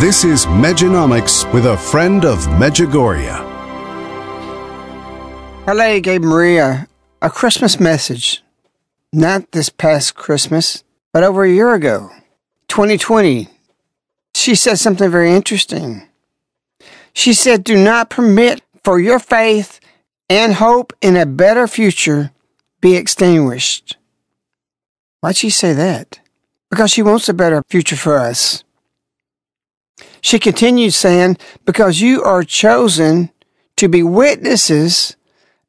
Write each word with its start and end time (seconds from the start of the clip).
This 0.00 0.22
is 0.22 0.46
Mejanomics 0.46 1.52
with 1.52 1.66
a 1.66 1.76
friend 1.76 2.24
of 2.24 2.38
Medjugorje. 2.50 3.34
Hello, 5.66 5.98
gave 5.98 6.22
Maria 6.22 6.86
a 7.20 7.28
Christmas 7.28 7.80
message. 7.80 8.44
Not 9.12 9.50
this 9.50 9.70
past 9.70 10.14
Christmas, 10.14 10.84
but 11.12 11.24
over 11.24 11.42
a 11.42 11.50
year 11.50 11.74
ago, 11.74 12.10
2020. 12.68 13.48
She 14.36 14.54
said 14.54 14.78
something 14.78 15.10
very 15.10 15.32
interesting. 15.32 16.06
She 17.12 17.32
said, 17.32 17.64
Do 17.64 17.76
not 17.76 18.08
permit 18.08 18.62
for 18.84 19.00
your 19.00 19.18
faith 19.18 19.80
and 20.30 20.54
hope 20.54 20.92
in 21.00 21.16
a 21.16 21.26
better 21.26 21.66
future 21.66 22.30
be 22.80 22.94
extinguished. 22.94 23.96
Why'd 25.22 25.34
she 25.34 25.50
say 25.50 25.72
that? 25.72 26.20
Because 26.70 26.92
she 26.92 27.02
wants 27.02 27.28
a 27.28 27.34
better 27.34 27.64
future 27.68 27.96
for 27.96 28.16
us. 28.16 28.62
She 30.20 30.38
continued 30.38 30.94
saying, 30.94 31.38
Because 31.64 32.00
you 32.00 32.22
are 32.22 32.42
chosen 32.42 33.30
to 33.76 33.88
be 33.88 34.02
witnesses 34.02 35.16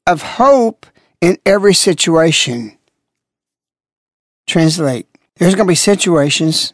of 0.08 0.22
hope 0.22 0.86
in 1.22 1.38
every 1.46 1.74
situation. 1.74 2.78
Translate. 4.48 5.08
There's 5.36 5.56
going 5.56 5.68
to 5.68 5.72
be 5.72 5.76
situations 5.76 6.74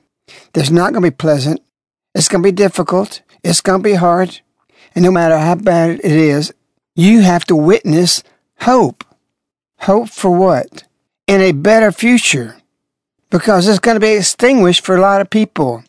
that's 0.53 0.69
not 0.69 0.93
going 0.93 1.03
to 1.03 1.11
be 1.11 1.15
pleasant. 1.15 1.61
It's 2.13 2.29
going 2.29 2.41
to 2.41 2.47
be 2.47 2.55
difficult. 2.55 3.21
It's 3.43 3.61
going 3.61 3.81
to 3.81 3.83
be 3.83 3.95
hard. 3.95 4.39
And 4.95 5.03
no 5.03 5.11
matter 5.11 5.37
how 5.37 5.55
bad 5.55 5.99
it 5.99 6.05
is, 6.05 6.53
you 6.95 7.21
have 7.21 7.43
to 7.45 7.55
witness 7.55 8.23
hope. 8.61 9.03
Hope 9.79 10.09
for 10.09 10.31
what? 10.31 10.85
In 11.27 11.41
a 11.41 11.51
better 11.51 11.91
future. 11.91 12.57
Because 13.29 13.67
it's 13.67 13.79
going 13.79 13.95
to 13.95 13.99
be 13.99 14.13
extinguished 14.13 14.85
for 14.85 14.95
a 14.95 15.01
lot 15.01 15.19
of 15.19 15.29
people. 15.29 15.83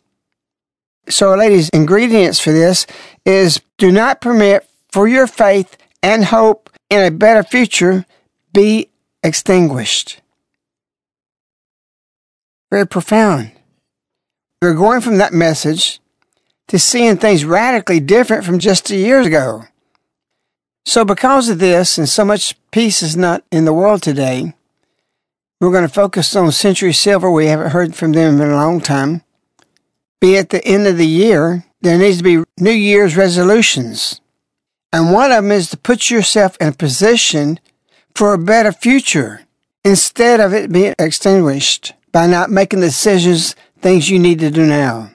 So, 1.08 1.34
ladies, 1.34 1.68
ingredients 1.68 2.40
for 2.40 2.52
this 2.52 2.86
is 3.24 3.60
do 3.78 3.92
not 3.92 4.20
permit 4.20 4.68
for 4.90 5.06
your 5.06 5.26
faith 5.26 5.76
and 6.02 6.24
hope 6.24 6.70
in 6.90 7.04
a 7.04 7.10
better 7.10 7.42
future 7.42 8.04
be 8.52 8.88
extinguished. 9.22 10.20
Very 12.70 12.86
profound. 12.86 13.52
We're 14.60 14.74
going 14.74 15.00
from 15.00 15.18
that 15.18 15.32
message 15.32 16.00
to 16.68 16.78
seeing 16.78 17.16
things 17.16 17.44
radically 17.44 18.00
different 18.00 18.44
from 18.44 18.58
just 18.58 18.90
a 18.90 18.96
year 18.96 19.20
ago. 19.20 19.64
So, 20.84 21.04
because 21.04 21.48
of 21.48 21.60
this, 21.60 21.98
and 21.98 22.08
so 22.08 22.24
much 22.24 22.56
peace 22.72 23.02
is 23.02 23.16
not 23.16 23.44
in 23.52 23.64
the 23.64 23.72
world 23.72 24.02
today, 24.02 24.54
we're 25.60 25.70
going 25.70 25.86
to 25.86 25.92
focus 25.92 26.34
on 26.34 26.50
Century 26.52 26.92
Silver. 26.92 27.30
We 27.30 27.46
haven't 27.46 27.70
heard 27.70 27.94
from 27.94 28.12
them 28.12 28.40
in 28.40 28.50
a 28.50 28.56
long 28.56 28.80
time 28.80 29.22
be 30.20 30.36
at 30.36 30.50
the 30.50 30.64
end 30.64 30.86
of 30.86 30.96
the 30.96 31.06
year, 31.06 31.64
there 31.80 31.98
needs 31.98 32.18
to 32.18 32.24
be 32.24 32.42
New 32.58 32.70
Year's 32.70 33.16
resolutions. 33.16 34.20
And 34.92 35.12
one 35.12 35.30
of 35.30 35.44
them 35.44 35.52
is 35.52 35.70
to 35.70 35.76
put 35.76 36.10
yourself 36.10 36.56
in 36.60 36.68
a 36.68 36.72
position 36.72 37.60
for 38.14 38.32
a 38.32 38.38
better 38.38 38.72
future 38.72 39.42
instead 39.84 40.40
of 40.40 40.54
it 40.54 40.72
being 40.72 40.94
extinguished 40.98 41.92
by 42.12 42.26
not 42.26 42.50
making 42.50 42.80
decisions, 42.80 43.54
things 43.80 44.08
you 44.08 44.18
need 44.18 44.38
to 44.38 44.50
do 44.50 44.64
now. 44.64 45.10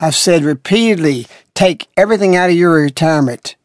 I've 0.00 0.14
said 0.14 0.44
repeatedly 0.44 1.26
take 1.54 1.88
everything 1.96 2.36
out 2.36 2.50
of 2.50 2.56
your 2.56 2.72
retirement. 2.72 3.56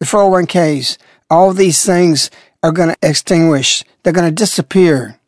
The 0.00 0.06
401ks, 0.06 0.98
all 1.28 1.52
these 1.52 1.84
things 1.84 2.30
are 2.62 2.72
going 2.72 2.90
to 2.90 2.96
extinguish, 3.02 3.84
they're 4.02 4.12
going 4.12 4.28
to 4.28 4.34
disappear. 4.34 5.18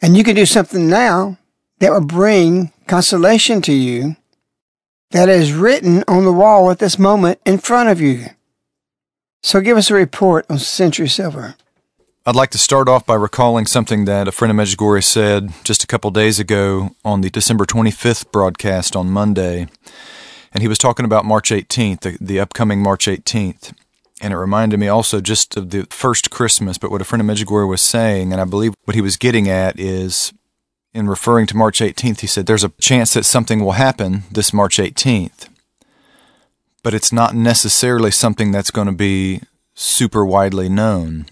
And 0.00 0.16
you 0.16 0.24
can 0.24 0.36
do 0.36 0.46
something 0.46 0.88
now 0.88 1.38
that 1.84 1.92
will 1.92 2.00
bring 2.00 2.72
consolation 2.86 3.60
to 3.60 3.72
you 3.74 4.16
that 5.10 5.28
is 5.28 5.52
written 5.52 6.02
on 6.08 6.24
the 6.24 6.32
wall 6.32 6.70
at 6.70 6.78
this 6.78 6.98
moment 6.98 7.38
in 7.44 7.58
front 7.58 7.90
of 7.90 8.00
you. 8.00 8.24
So 9.42 9.60
give 9.60 9.76
us 9.76 9.90
a 9.90 9.94
report 9.94 10.46
on 10.48 10.58
Century 10.58 11.08
Silver. 11.08 11.56
I'd 12.24 12.34
like 12.34 12.48
to 12.52 12.58
start 12.58 12.88
off 12.88 13.04
by 13.04 13.16
recalling 13.16 13.66
something 13.66 14.06
that 14.06 14.26
a 14.26 14.32
friend 14.32 14.50
of 14.50 14.56
Medjugorje 14.56 15.04
said 15.04 15.52
just 15.62 15.84
a 15.84 15.86
couple 15.86 16.10
days 16.10 16.40
ago 16.40 16.96
on 17.04 17.20
the 17.20 17.28
December 17.28 17.66
25th 17.66 18.32
broadcast 18.32 18.96
on 18.96 19.10
Monday. 19.10 19.66
And 20.54 20.62
he 20.62 20.68
was 20.68 20.78
talking 20.78 21.04
about 21.04 21.26
March 21.26 21.50
18th, 21.50 22.00
the, 22.00 22.16
the 22.18 22.40
upcoming 22.40 22.82
March 22.82 23.04
18th. 23.04 23.74
And 24.22 24.32
it 24.32 24.38
reminded 24.38 24.80
me 24.80 24.88
also 24.88 25.20
just 25.20 25.54
of 25.58 25.68
the 25.68 25.86
first 25.90 26.30
Christmas, 26.30 26.78
but 26.78 26.90
what 26.90 27.02
a 27.02 27.04
friend 27.04 27.20
of 27.20 27.26
Medjugorje 27.26 27.68
was 27.68 27.82
saying, 27.82 28.32
and 28.32 28.40
I 28.40 28.46
believe 28.46 28.72
what 28.84 28.94
he 28.94 29.02
was 29.02 29.18
getting 29.18 29.50
at 29.50 29.78
is 29.78 30.32
in 30.94 31.08
referring 31.08 31.46
to 31.48 31.56
March 31.56 31.80
18th, 31.80 32.20
he 32.20 32.26
said, 32.26 32.46
There's 32.46 32.64
a 32.64 32.72
chance 32.80 33.12
that 33.14 33.24
something 33.24 33.62
will 33.62 33.72
happen 33.72 34.22
this 34.30 34.52
March 34.52 34.78
18th, 34.78 35.48
but 36.82 36.94
it's 36.94 37.12
not 37.12 37.34
necessarily 37.34 38.12
something 38.12 38.52
that's 38.52 38.70
going 38.70 38.86
to 38.86 38.92
be 38.92 39.42
super 39.74 40.24
widely 40.24 40.68
known. 40.68 41.26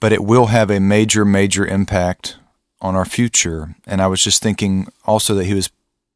But 0.00 0.14
it 0.14 0.24
will 0.24 0.46
have 0.46 0.70
a 0.70 0.80
major, 0.80 1.26
major 1.26 1.66
impact 1.66 2.38
on 2.80 2.96
our 2.96 3.04
future. 3.04 3.74
And 3.86 4.00
I 4.00 4.06
was 4.06 4.24
just 4.24 4.42
thinking 4.42 4.88
also 5.04 5.34
that 5.34 5.44
he 5.44 5.52
was 5.52 5.68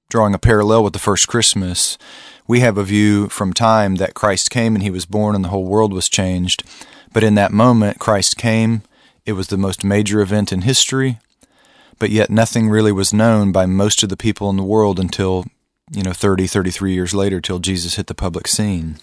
drawing 0.08 0.32
a 0.32 0.38
parallel 0.38 0.82
with 0.82 0.94
the 0.94 0.98
first 0.98 1.28
Christmas. 1.28 1.98
We 2.46 2.60
have 2.60 2.78
a 2.78 2.84
view 2.84 3.28
from 3.28 3.52
time 3.52 3.96
that 3.96 4.14
Christ 4.14 4.50
came 4.50 4.74
and 4.74 4.82
he 4.82 4.90
was 4.90 5.04
born 5.04 5.34
and 5.34 5.44
the 5.44 5.50
whole 5.50 5.66
world 5.66 5.92
was 5.92 6.08
changed. 6.08 6.62
But 7.12 7.24
in 7.24 7.34
that 7.34 7.52
moment, 7.52 7.98
Christ 7.98 8.38
came. 8.38 8.82
It 9.26 9.32
was 9.32 9.48
the 9.48 9.58
most 9.58 9.84
major 9.84 10.22
event 10.22 10.50
in 10.50 10.62
history 10.62 11.18
but 11.98 12.10
yet 12.10 12.30
nothing 12.30 12.68
really 12.68 12.92
was 12.92 13.12
known 13.12 13.52
by 13.52 13.66
most 13.66 14.02
of 14.02 14.08
the 14.08 14.16
people 14.16 14.50
in 14.50 14.56
the 14.56 14.62
world 14.62 14.98
until, 14.98 15.44
you 15.90 16.02
know, 16.02 16.12
30, 16.12 16.46
33 16.46 16.92
years 16.92 17.14
later, 17.14 17.40
till 17.40 17.58
Jesus 17.58 17.96
hit 17.96 18.06
the 18.06 18.14
public 18.14 18.48
scene. 18.48 18.98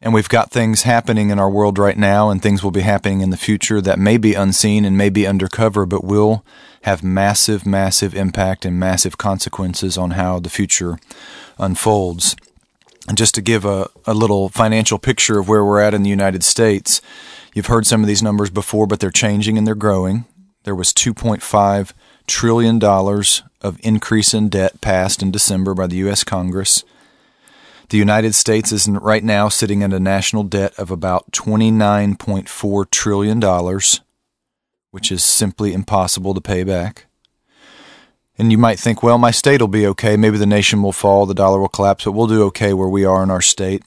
And 0.00 0.14
we've 0.14 0.28
got 0.28 0.52
things 0.52 0.82
happening 0.82 1.30
in 1.30 1.40
our 1.40 1.50
world 1.50 1.78
right 1.78 1.98
now, 1.98 2.30
and 2.30 2.40
things 2.40 2.62
will 2.62 2.70
be 2.70 2.82
happening 2.82 3.20
in 3.20 3.30
the 3.30 3.36
future 3.36 3.80
that 3.80 3.98
may 3.98 4.16
be 4.16 4.34
unseen 4.34 4.84
and 4.84 4.96
may 4.96 5.08
be 5.08 5.26
undercover, 5.26 5.86
but 5.86 6.04
will 6.04 6.44
have 6.82 7.02
massive, 7.02 7.66
massive 7.66 8.14
impact 8.14 8.64
and 8.64 8.78
massive 8.78 9.18
consequences 9.18 9.98
on 9.98 10.12
how 10.12 10.38
the 10.38 10.50
future 10.50 10.98
unfolds. 11.58 12.36
And 13.08 13.18
just 13.18 13.34
to 13.34 13.42
give 13.42 13.64
a, 13.64 13.88
a 14.06 14.14
little 14.14 14.48
financial 14.50 14.98
picture 14.98 15.40
of 15.40 15.48
where 15.48 15.64
we're 15.64 15.80
at 15.80 15.94
in 15.94 16.04
the 16.04 16.10
United 16.10 16.44
States, 16.44 17.00
you've 17.52 17.66
heard 17.66 17.86
some 17.86 18.02
of 18.02 18.06
these 18.06 18.22
numbers 18.22 18.50
before, 18.50 18.86
but 18.86 19.00
they're 19.00 19.10
changing 19.10 19.58
and 19.58 19.66
they're 19.66 19.74
growing 19.74 20.26
there 20.68 20.74
was 20.74 20.92
2.5 20.92 21.92
trillion 22.26 22.78
dollars 22.78 23.42
of 23.62 23.80
increase 23.82 24.34
in 24.34 24.50
debt 24.50 24.78
passed 24.82 25.22
in 25.22 25.30
December 25.30 25.72
by 25.72 25.86
the 25.86 25.96
US 26.08 26.24
Congress. 26.24 26.84
The 27.88 27.96
United 27.96 28.34
States 28.34 28.70
is 28.70 28.86
right 28.86 29.24
now 29.24 29.48
sitting 29.48 29.82
at 29.82 29.94
a 29.94 29.98
national 29.98 30.42
debt 30.42 30.74
of 30.78 30.90
about 30.90 31.32
29.4 31.32 32.90
trillion 32.90 33.40
dollars, 33.40 34.02
which 34.90 35.10
is 35.10 35.24
simply 35.24 35.72
impossible 35.72 36.34
to 36.34 36.40
pay 36.42 36.64
back. 36.64 37.06
And 38.36 38.52
you 38.52 38.58
might 38.58 38.78
think, 38.78 39.02
well, 39.02 39.16
my 39.16 39.30
state 39.30 39.62
will 39.62 39.68
be 39.68 39.86
okay. 39.86 40.18
Maybe 40.18 40.36
the 40.36 40.44
nation 40.44 40.82
will 40.82 40.92
fall, 40.92 41.24
the 41.24 41.32
dollar 41.32 41.60
will 41.60 41.68
collapse, 41.68 42.04
but 42.04 42.12
we'll 42.12 42.26
do 42.26 42.42
okay 42.48 42.74
where 42.74 42.90
we 42.90 43.06
are 43.06 43.22
in 43.22 43.30
our 43.30 43.40
state. 43.40 43.84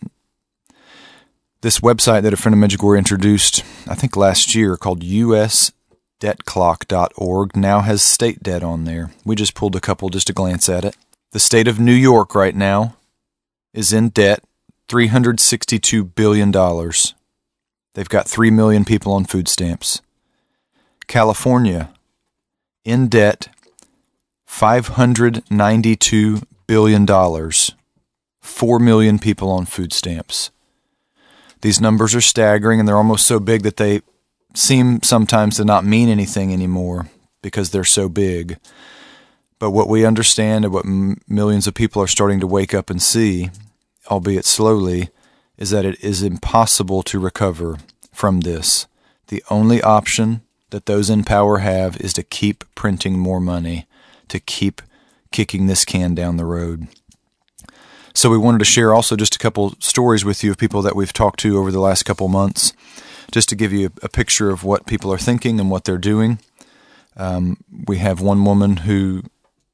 This 1.61 1.79
website 1.79 2.23
that 2.23 2.33
a 2.33 2.37
friend 2.37 2.55
of 2.55 2.71
Medjugorje 2.71 2.97
introduced, 2.97 3.63
I 3.87 3.93
think 3.93 4.17
last 4.17 4.55
year, 4.55 4.77
called 4.77 5.03
US 5.03 5.71
debtclock.org 6.21 7.57
now 7.57 7.81
has 7.81 8.01
state 8.03 8.41
debt 8.41 8.63
on 8.63 8.85
there. 8.85 9.11
We 9.25 9.35
just 9.35 9.55
pulled 9.55 9.75
a 9.75 9.81
couple 9.81 10.09
just 10.09 10.27
to 10.27 10.33
glance 10.33 10.69
at 10.69 10.85
it. 10.85 10.95
The 11.31 11.39
state 11.39 11.67
of 11.67 11.79
New 11.79 11.93
York 11.93 12.35
right 12.35 12.55
now 12.55 12.95
is 13.73 13.91
in 13.91 14.09
debt 14.09 14.43
$362 14.87 16.13
billion. 16.15 16.51
They've 17.93 18.07
got 18.07 18.27
3 18.27 18.51
million 18.51 18.85
people 18.85 19.13
on 19.13 19.25
food 19.25 19.47
stamps. 19.47 20.01
California 21.07 21.91
in 22.85 23.07
debt 23.07 23.47
$592 24.47 26.43
billion. 26.67 27.51
4 28.41 28.79
million 28.79 29.19
people 29.19 29.49
on 29.49 29.65
food 29.65 29.93
stamps. 29.93 30.51
These 31.61 31.81
numbers 31.81 32.13
are 32.13 32.21
staggering 32.21 32.79
and 32.79 32.87
they're 32.87 32.97
almost 32.97 33.25
so 33.25 33.39
big 33.39 33.63
that 33.63 33.77
they 33.77 34.01
seem 34.53 35.01
sometimes 35.01 35.57
to 35.57 35.65
not 35.65 35.85
mean 35.85 36.09
anything 36.09 36.53
anymore 36.53 37.09
because 37.41 37.69
they're 37.69 37.83
so 37.83 38.09
big. 38.09 38.57
But 39.59 39.71
what 39.71 39.87
we 39.87 40.05
understand 40.05 40.65
and 40.65 40.73
what 40.73 40.85
m- 40.85 41.21
millions 41.27 41.67
of 41.67 41.73
people 41.73 42.01
are 42.01 42.07
starting 42.07 42.39
to 42.39 42.47
wake 42.47 42.73
up 42.73 42.89
and 42.89 43.01
see, 43.01 43.49
albeit 44.09 44.45
slowly, 44.45 45.09
is 45.57 45.69
that 45.69 45.85
it 45.85 46.03
is 46.03 46.23
impossible 46.23 47.03
to 47.03 47.19
recover 47.19 47.77
from 48.11 48.41
this. 48.41 48.87
The 49.27 49.43
only 49.49 49.81
option 49.81 50.41
that 50.71 50.85
those 50.85 51.09
in 51.09 51.23
power 51.23 51.59
have 51.59 51.99
is 52.01 52.13
to 52.13 52.23
keep 52.23 52.63
printing 52.75 53.19
more 53.19 53.39
money, 53.39 53.85
to 54.29 54.39
keep 54.39 54.81
kicking 55.31 55.67
this 55.67 55.85
can 55.85 56.15
down 56.15 56.37
the 56.37 56.45
road. 56.45 56.87
So 58.13 58.29
we 58.29 58.37
wanted 58.37 58.59
to 58.59 58.65
share 58.65 58.93
also 58.93 59.15
just 59.15 59.35
a 59.35 59.39
couple 59.39 59.75
stories 59.79 60.25
with 60.25 60.43
you 60.43 60.51
of 60.51 60.57
people 60.57 60.81
that 60.81 60.95
we've 60.95 61.13
talked 61.13 61.39
to 61.41 61.57
over 61.57 61.71
the 61.71 61.79
last 61.79 62.03
couple 62.03 62.27
months 62.27 62.73
just 63.31 63.49
to 63.49 63.55
give 63.55 63.73
you 63.73 63.91
a, 64.01 64.09
picture 64.09 64.49
of 64.49 64.63
what 64.63 64.85
people 64.85 65.11
are 65.11 65.17
thinking 65.17 65.59
and 65.59 65.71
what 65.71 65.85
they're 65.85 65.97
doing. 65.97 66.39
Um, 67.15 67.57
we 67.87 67.97
have 67.97 68.21
one 68.21 68.43
woman 68.43 68.77
who 68.77 69.23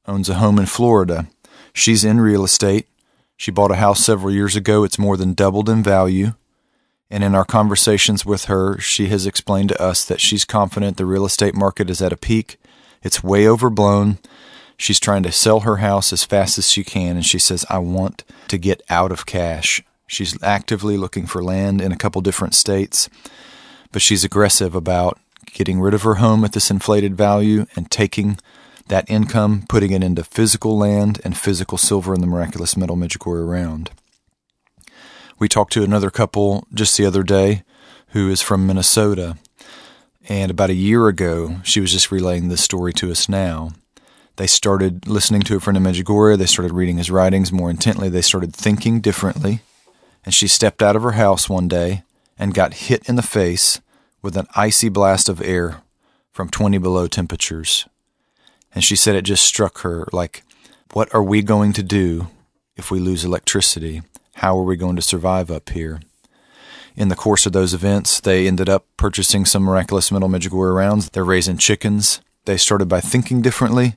owns 0.06 0.30
a 0.30 0.36
home 0.36 0.60
in 0.60 0.66
Florida. 0.66 1.28
She's 1.74 2.06
in 2.06 2.22
real 2.22 2.44
estate. 2.44 2.88
She 3.36 3.52
bought 3.52 3.72
a 3.72 3.76
house 3.76 4.04
several 4.04 4.32
years 4.32 4.56
ago. 4.56 4.84
It's 4.84 5.00
more 5.00 5.18
than 5.18 5.34
doubled 5.34 5.70
in 5.70 5.84
value. 5.84 6.34
And 7.10 7.24
in 7.24 7.36
our 7.36 7.46
conversations 7.46 8.26
with 8.26 8.46
her, 8.46 8.80
she 8.80 9.08
has 9.08 9.26
explained 9.26 9.70
to 9.70 9.82
us 9.82 10.04
that 10.06 10.20
she's 10.20 10.44
confident 10.44 10.98
the 10.98 11.06
real 11.06 11.26
estate 11.26 11.56
market 11.56 11.90
is 11.90 12.02
at 12.02 12.14
a 12.14 12.18
peak. 12.18 12.58
It's 13.02 13.24
way 13.24 13.48
overblown. 13.48 14.18
She's 14.78 15.00
trying 15.00 15.24
to 15.24 15.32
sell 15.32 15.62
her 15.62 15.78
house 15.78 16.12
as 16.12 16.24
fast 16.24 16.58
as 16.58 16.70
she 16.70 16.84
can. 16.84 17.16
And 17.16 17.26
she 17.26 17.40
says, 17.40 17.66
I 17.70 17.80
want 17.80 18.24
to 18.50 18.58
get 18.58 18.82
out 18.90 19.12
of 19.12 19.26
cash. 19.26 19.84
She's 20.08 20.42
actively 20.42 20.98
looking 20.98 21.26
for 21.26 21.44
land 21.44 21.82
in 21.82 21.92
a 21.92 21.98
couple 21.98 22.22
different 22.22 22.56
states 22.56 23.10
but 23.92 24.02
she's 24.02 24.24
aggressive 24.24 24.76
about 24.76 25.20
getting 25.46 25.80
rid 25.80 25.94
of 25.94 26.04
her 26.04 26.16
home 26.16 26.44
at 26.44 26.54
this 26.54 26.70
inflated 26.70 27.16
value 27.16 27.66
and 27.76 27.90
taking 27.90 28.38
that 28.88 29.10
income, 29.10 29.64
putting 29.68 29.92
it 29.92 30.04
into 30.04 30.24
physical 30.24 30.78
land 30.78 31.20
and 31.24 31.38
physical 31.38 31.78
silver 31.78 32.14
in 32.14 32.22
the 32.22 32.28
miraculous 32.28 32.78
medal 32.78 32.96
Medjugorje 32.96 33.44
around. 33.44 33.92
We 35.40 35.48
talked 35.48 35.74
to 35.74 35.84
another 35.84 36.10
couple 36.10 36.68
just 36.74 36.98
the 36.98 37.06
other 37.06 37.24
day 37.24 37.64
who 38.10 38.30
is 38.30 38.42
from 38.42 38.66
Minnesota. 38.66 39.38
And 40.30 40.52
about 40.52 40.70
a 40.70 40.76
year 40.76 41.08
ago, 41.08 41.58
she 41.64 41.80
was 41.80 41.92
just 41.92 42.12
relaying 42.12 42.48
this 42.48 42.64
story 42.64 42.94
to 42.94 43.12
us 43.12 43.30
now. 43.30 43.72
They 44.38 44.48
started 44.48 45.08
listening 45.08 45.42
to 45.44 45.56
a 45.56 45.60
friend 45.60 45.78
of 45.78 45.84
Medjugorje. 45.84 46.38
They 46.38 46.46
started 46.46 46.74
reading 46.74 46.98
his 46.98 47.12
writings 47.12 47.52
more 47.52 47.70
intently. 47.70 48.10
They 48.10 48.22
started 48.22 48.56
thinking 48.56 49.02
differently. 49.02 49.62
And 50.28 50.34
she 50.34 50.50
stepped 50.50 50.84
out 50.84 50.98
of 50.98 51.04
her 51.04 51.14
house 51.14 51.48
one 51.48 51.70
day 51.70 52.04
and 52.38 52.54
got 52.54 52.74
hit 52.74 53.08
in 53.08 53.16
the 53.16 53.22
face 53.22 53.80
with 54.22 54.36
an 54.36 54.48
icy 54.58 54.90
blast 54.90 55.30
of 55.30 55.42
air 55.42 55.84
from 56.34 56.50
20 56.50 56.78
below 56.80 57.08
temperatures. 57.08 57.88
And 58.76 58.84
she 58.84 58.98
said 58.98 59.16
it 59.16 59.22
just 59.22 59.46
struck 59.46 59.78
her 59.84 60.06
like, 60.12 60.44
what 60.92 61.08
are 61.16 61.24
we 61.24 61.42
going 61.42 61.72
to 61.72 61.82
do 61.82 62.28
if 62.76 62.92
we 62.92 63.00
lose 63.00 63.24
electricity? 63.24 64.02
How 64.34 64.60
are 64.60 64.64
we 64.64 64.76
going 64.76 64.98
to 64.98 65.02
survive 65.02 65.50
up 65.50 65.70
here? 65.70 66.02
In 66.98 67.08
the 67.08 67.16
course 67.16 67.46
of 67.46 67.54
those 67.54 67.74
events, 67.74 68.20
they 68.20 68.48
ended 68.48 68.68
up 68.68 68.86
purchasing 68.98 69.46
some 69.46 69.64
miraculous 69.64 70.12
medal 70.12 70.28
Medjugorje 70.28 70.76
rounds. 70.76 71.10
They're 71.10 71.24
raising 71.24 71.56
chickens. 71.56 72.20
They 72.44 72.58
started 72.58 72.90
by 72.90 73.00
thinking 73.00 73.42
differently. 73.42 73.96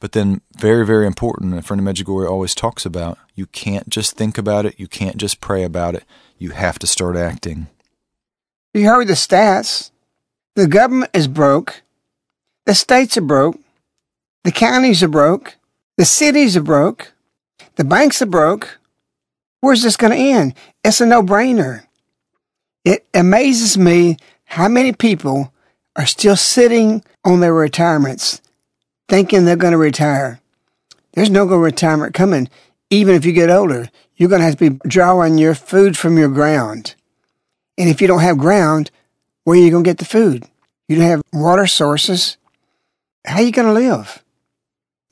But 0.00 0.12
then, 0.12 0.40
very, 0.56 0.84
very 0.86 1.06
important, 1.06 1.54
a 1.54 1.62
friend 1.62 1.86
of 1.86 1.94
Medjugorje 1.94 2.28
always 2.28 2.54
talks 2.54 2.86
about 2.86 3.18
you 3.34 3.46
can't 3.46 3.88
just 3.90 4.16
think 4.16 4.38
about 4.38 4.64
it, 4.64 4.80
you 4.80 4.88
can't 4.88 5.18
just 5.18 5.40
pray 5.40 5.62
about 5.62 5.94
it, 5.94 6.04
you 6.38 6.50
have 6.50 6.78
to 6.78 6.86
start 6.86 7.16
acting. 7.16 7.68
You 8.72 8.86
heard 8.86 9.08
the 9.08 9.14
stats. 9.14 9.90
The 10.56 10.66
government 10.66 11.10
is 11.14 11.28
broke. 11.28 11.82
The 12.64 12.74
states 12.74 13.16
are 13.18 13.22
broke. 13.22 13.58
The 14.44 14.52
counties 14.52 15.02
are 15.02 15.08
broke. 15.08 15.56
The 15.98 16.04
cities 16.06 16.56
are 16.56 16.62
broke. 16.62 17.12
The 17.76 17.84
banks 17.84 18.22
are 18.22 18.26
broke. 18.26 18.78
Where's 19.60 19.82
this 19.82 19.96
going 19.96 20.12
to 20.12 20.18
end? 20.18 20.54
It's 20.82 21.00
a 21.00 21.06
no 21.06 21.22
brainer. 21.22 21.84
It 22.84 23.06
amazes 23.12 23.76
me 23.76 24.16
how 24.44 24.68
many 24.68 24.92
people 24.92 25.52
are 25.94 26.06
still 26.06 26.36
sitting 26.36 27.04
on 27.24 27.40
their 27.40 27.52
retirements 27.52 28.40
thinking 29.10 29.44
they're 29.44 29.56
going 29.56 29.72
to 29.72 29.78
retire. 29.78 30.40
There's 31.12 31.28
no 31.28 31.44
good 31.44 31.60
retirement 31.60 32.14
coming. 32.14 32.48
Even 32.88 33.14
if 33.14 33.26
you 33.26 33.32
get 33.32 33.50
older, 33.50 33.90
you're 34.16 34.28
going 34.28 34.40
to 34.40 34.46
have 34.46 34.56
to 34.56 34.70
be 34.70 34.78
drawing 34.88 35.36
your 35.36 35.54
food 35.54 35.98
from 35.98 36.16
your 36.16 36.28
ground. 36.28 36.94
And 37.76 37.90
if 37.90 38.00
you 38.00 38.06
don't 38.06 38.20
have 38.20 38.38
ground, 38.38 38.90
where 39.44 39.58
are 39.58 39.62
you 39.62 39.70
going 39.70 39.84
to 39.84 39.90
get 39.90 39.98
the 39.98 40.04
food? 40.04 40.44
You 40.88 40.96
don't 40.96 41.06
have 41.06 41.22
water 41.32 41.66
sources. 41.66 42.36
How 43.24 43.36
are 43.36 43.42
you 43.42 43.52
going 43.52 43.68
to 43.68 43.74
live? 43.74 44.22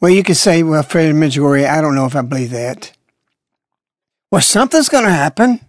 Well, 0.01 0.11
you 0.11 0.23
could 0.23 0.37
say, 0.37 0.63
well, 0.63 0.83
Fred 0.83 1.15
Medjugorje, 1.15 1.69
I 1.69 1.81
don't 1.81 1.95
know 1.95 2.07
if 2.07 2.15
I 2.15 2.23
believe 2.23 2.51
that. 2.51 2.93
Well, 4.31 4.41
something's 4.41 4.89
going 4.89 5.05
to 5.05 5.11
happen. 5.11 5.61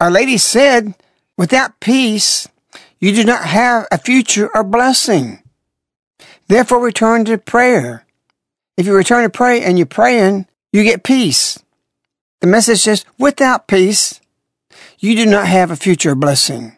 Our 0.00 0.10
Lady 0.10 0.38
said, 0.38 0.94
without 1.36 1.78
peace, 1.80 2.48
you 2.98 3.14
do 3.14 3.24
not 3.24 3.44
have 3.44 3.86
a 3.92 3.98
future 3.98 4.50
or 4.54 4.64
blessing. 4.64 5.42
Therefore, 6.48 6.80
return 6.80 7.24
to 7.26 7.38
prayer. 7.38 8.04
If 8.76 8.86
you 8.86 8.94
return 8.94 9.22
to 9.24 9.30
pray 9.30 9.62
and 9.62 9.78
you're 9.78 9.86
praying, 9.86 10.46
you 10.72 10.82
get 10.82 11.02
peace. 11.02 11.58
The 12.40 12.46
message 12.46 12.80
says, 12.80 13.04
without 13.18 13.66
peace, 13.66 14.20
you 14.98 15.14
do 15.14 15.26
not 15.26 15.46
have 15.46 15.70
a 15.70 15.76
future 15.76 16.14
blessing. 16.14 16.76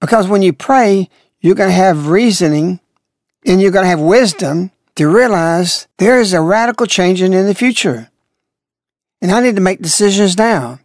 Because 0.00 0.28
when 0.28 0.42
you 0.42 0.52
pray, 0.52 1.08
you're 1.40 1.54
going 1.54 1.70
to 1.70 1.74
have 1.74 2.08
reasoning 2.08 2.80
and 3.46 3.60
you're 3.60 3.70
going 3.70 3.84
to 3.84 3.88
have 3.88 4.00
wisdom 4.00 4.70
to 4.96 5.08
realize 5.08 5.88
there 5.98 6.20
is 6.20 6.32
a 6.32 6.40
radical 6.40 6.86
changing 6.86 7.32
in 7.32 7.46
the 7.46 7.54
future. 7.54 8.10
And 9.20 9.32
I 9.32 9.40
need 9.40 9.56
to 9.56 9.62
make 9.62 9.80
decisions 9.80 10.36
now. 10.36 10.80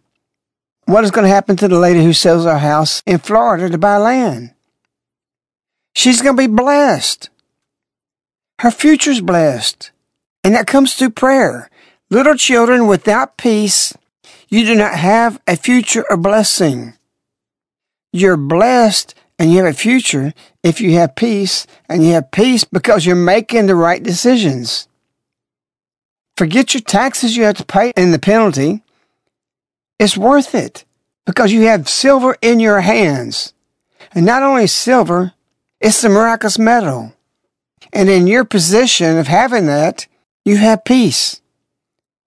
What 0.86 1.04
is 1.04 1.10
going 1.10 1.24
to 1.24 1.32
happen 1.32 1.56
to 1.56 1.68
the 1.68 1.78
lady 1.78 2.02
who 2.02 2.12
sells 2.12 2.44
her 2.44 2.58
house 2.58 3.02
in 3.06 3.18
Florida 3.18 3.68
to 3.68 3.78
buy 3.78 3.98
land? 3.98 4.54
She's 5.94 6.22
going 6.22 6.36
to 6.36 6.42
be 6.42 6.52
blessed. 6.52 7.28
Her 8.60 8.70
future's 8.70 9.22
blessed. 9.22 9.90
And 10.44 10.54
that 10.54 10.66
comes 10.66 10.92
through 10.92 11.10
prayer. 11.10 11.70
Little 12.10 12.34
children 12.34 12.86
without 12.86 13.38
peace, 13.38 13.96
you 14.50 14.66
do 14.66 14.74
not 14.74 14.96
have 14.96 15.40
a 15.46 15.56
future 15.56 16.04
or 16.10 16.18
blessing. 16.18 16.92
You're 18.12 18.36
blessed 18.36 19.14
and 19.38 19.50
you 19.50 19.64
have 19.64 19.74
a 19.74 19.78
future 19.78 20.34
if 20.62 20.78
you 20.78 20.92
have 20.96 21.16
peace, 21.16 21.66
and 21.88 22.04
you 22.04 22.12
have 22.12 22.30
peace 22.30 22.64
because 22.64 23.06
you're 23.06 23.16
making 23.16 23.66
the 23.66 23.74
right 23.74 24.02
decisions. 24.02 24.88
Forget 26.36 26.74
your 26.74 26.82
taxes 26.82 27.38
you 27.38 27.44
have 27.44 27.56
to 27.56 27.64
pay 27.64 27.94
and 27.96 28.12
the 28.12 28.18
penalty. 28.18 28.82
It's 29.98 30.18
worth 30.18 30.54
it 30.54 30.84
because 31.24 31.50
you 31.50 31.62
have 31.62 31.88
silver 31.88 32.36
in 32.42 32.60
your 32.60 32.82
hands. 32.82 33.54
And 34.12 34.26
not 34.26 34.42
only 34.42 34.66
silver, 34.66 35.32
it's 35.80 36.02
the 36.02 36.10
miraculous 36.10 36.58
medal. 36.58 37.14
And 37.92 38.08
in 38.08 38.26
your 38.26 38.44
position 38.44 39.18
of 39.18 39.26
having 39.26 39.66
that, 39.66 40.06
you 40.44 40.56
have 40.56 40.84
peace. 40.84 41.40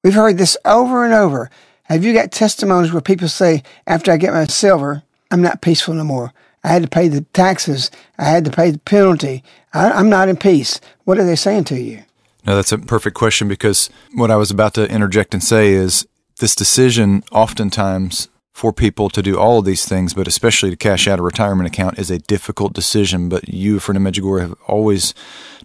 We've 0.03 0.13
heard 0.13 0.37
this 0.37 0.57
over 0.65 1.05
and 1.05 1.13
over. 1.13 1.49
Have 1.83 2.03
you 2.03 2.13
got 2.13 2.31
testimonies 2.31 2.91
where 2.91 3.01
people 3.01 3.27
say, 3.27 3.63
after 3.87 4.11
I 4.11 4.17
get 4.17 4.33
my 4.33 4.45
silver, 4.45 5.03
I'm 5.31 5.41
not 5.41 5.61
peaceful 5.61 5.93
no 5.93 6.03
more? 6.03 6.33
I 6.63 6.69
had 6.69 6.83
to 6.83 6.89
pay 6.89 7.07
the 7.07 7.21
taxes. 7.33 7.91
I 8.17 8.25
had 8.25 8.45
to 8.45 8.51
pay 8.51 8.71
the 8.71 8.79
penalty. 8.79 9.43
I, 9.73 9.91
I'm 9.91 10.09
not 10.09 10.29
in 10.29 10.37
peace. 10.37 10.79
What 11.03 11.17
are 11.17 11.25
they 11.25 11.35
saying 11.35 11.65
to 11.65 11.79
you? 11.79 12.03
No, 12.45 12.55
that's 12.55 12.71
a 12.71 12.77
perfect 12.77 13.15
question 13.15 13.47
because 13.47 13.89
what 14.13 14.31
I 14.31 14.35
was 14.35 14.51
about 14.51 14.73
to 14.75 14.89
interject 14.89 15.33
and 15.33 15.43
say 15.43 15.71
is 15.71 16.05
this 16.39 16.55
decision 16.55 17.23
oftentimes 17.31 18.27
for 18.53 18.71
people 18.71 19.09
to 19.09 19.21
do 19.23 19.37
all 19.37 19.59
of 19.59 19.65
these 19.65 19.85
things, 19.85 20.13
but 20.13 20.27
especially 20.27 20.69
to 20.69 20.75
cash 20.75 21.07
out 21.07 21.19
a 21.19 21.23
retirement 21.23 21.67
account 21.67 21.97
is 21.97 22.11
a 22.11 22.19
difficult 22.19 22.71
decision. 22.73 23.27
But 23.27 23.49
you, 23.49 23.79
for 23.79 23.93
Medjugorje, 23.93 24.41
have 24.41 24.55
always 24.67 25.13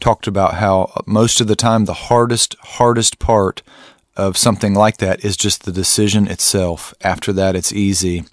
talked 0.01 0.27
about 0.27 0.55
how 0.55 0.93
most 1.07 1.41
of 1.41 1.47
the 1.47 1.57
time 1.57 1.85
the 1.85 1.93
hardest, 1.93 2.57
hardest 2.61 3.19
part 3.19 3.63
of 4.17 4.39
something 4.39 4.75
like 4.75 4.97
that 4.97 5.25
is 5.25 5.37
just 5.37 5.65
the 5.65 5.73
decision 5.73 6.27
itself. 6.27 6.95
After 7.03 7.33
that, 7.35 7.55
it's 7.55 7.73
easy. 7.73 8.25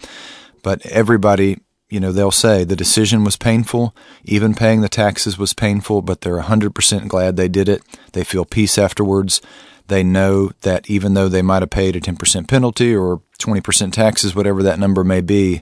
But 0.64 0.84
everybody 0.86 1.60
you 1.90 2.00
know, 2.00 2.12
they'll 2.12 2.32
say 2.32 2.64
the 2.64 2.76
decision 2.76 3.24
was 3.24 3.38
painful, 3.38 3.96
even 4.24 4.56
paying 4.56 4.82
the 4.82 4.90
taxes 4.90 5.38
was 5.38 5.54
painful, 5.54 6.02
but 6.02 6.22
they're 6.22 6.42
100% 6.42 7.08
glad 7.08 7.36
they 7.36 7.48
did 7.48 7.70
it. 7.70 7.84
They 8.14 8.24
feel 8.24 8.44
peace 8.44 8.78
afterwards. 8.78 9.40
They 9.88 10.04
know 10.04 10.52
that 10.62 10.90
even 10.90 11.14
though 11.14 11.30
they 11.30 11.42
might 11.42 11.62
have 11.62 11.70
paid 11.70 11.96
a 11.96 12.02
10% 12.02 12.48
penalty 12.48 12.96
or 12.96 13.22
20% 13.40 13.92
taxes, 13.92 14.36
whatever 14.36 14.64
that 14.64 14.80
number 14.80 15.04
may 15.04 15.22
be, 15.22 15.62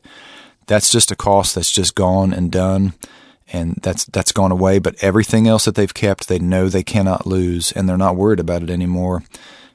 that's 0.67 0.91
just 0.91 1.11
a 1.11 1.15
cost 1.15 1.55
that's 1.55 1.71
just 1.71 1.95
gone 1.95 2.33
and 2.33 2.51
done 2.51 2.93
and 3.51 3.77
that's 3.81 4.05
that's 4.05 4.31
gone 4.31 4.53
away 4.53 4.79
but 4.79 4.95
everything 5.03 5.45
else 5.45 5.65
that 5.65 5.75
they've 5.75 5.93
kept 5.93 6.29
they 6.29 6.39
know 6.39 6.69
they 6.69 6.81
cannot 6.81 7.27
lose 7.27 7.73
and 7.73 7.89
they're 7.89 7.97
not 7.97 8.15
worried 8.15 8.39
about 8.39 8.63
it 8.63 8.69
anymore 8.69 9.21